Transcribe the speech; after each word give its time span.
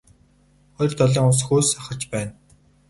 Хоёр 0.75 0.91
талын 0.97 1.25
ус 1.31 1.39
хөөс 1.47 1.67
сахарч 1.71 2.01
байна. 2.13 2.33